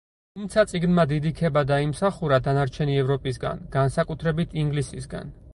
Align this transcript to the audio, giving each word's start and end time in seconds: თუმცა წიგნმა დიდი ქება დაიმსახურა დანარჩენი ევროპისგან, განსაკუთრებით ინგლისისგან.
თუმცა 0.37 0.61
წიგნმა 0.71 1.05
დიდი 1.11 1.33
ქება 1.41 1.63
დაიმსახურა 1.73 2.41
დანარჩენი 2.47 2.97
ევროპისგან, 3.05 3.63
განსაკუთრებით 3.77 4.61
ინგლისისგან. 4.65 5.35